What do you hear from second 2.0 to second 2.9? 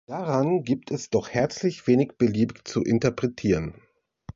beliebig zu